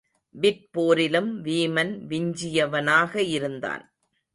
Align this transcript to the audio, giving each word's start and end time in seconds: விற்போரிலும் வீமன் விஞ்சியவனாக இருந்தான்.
விற்போரிலும் 0.35 1.31
வீமன் 1.43 1.93
விஞ்சியவனாக 2.05 3.21
இருந்தான். 3.21 3.83